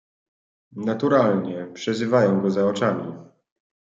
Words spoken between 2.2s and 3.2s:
go za oczami..."